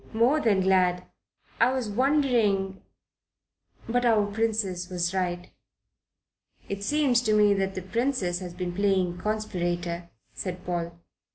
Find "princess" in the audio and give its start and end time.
4.33-4.89, 7.83-8.39